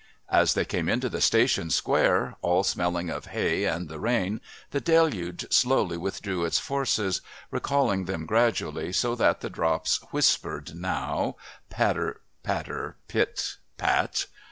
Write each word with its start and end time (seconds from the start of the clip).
As 0.31 0.55
they 0.55 0.65
came 0.65 0.89
into 0.89 1.09
the 1.09 1.21
station 1.21 1.69
square, 1.69 2.35
all 2.41 2.63
smelling 2.63 3.11
of 3.11 3.27
hay 3.27 3.65
and 3.65 3.87
the 3.87 3.99
rain, 3.99 4.41
the 4.71 4.81
deluge 4.81 5.45
slowly 5.53 5.95
withdrew 5.95 6.43
its 6.43 6.57
forces, 6.57 7.21
recalling 7.51 8.05
them 8.05 8.25
gradually 8.25 8.91
so 8.93 9.13
that 9.13 9.41
the 9.41 9.49
drops 9.51 9.97
whispered 10.09 10.73
now, 10.73 11.35
patter 11.69 12.21
patter 12.41 12.95
pit 13.07 13.57
pat. 13.77 14.25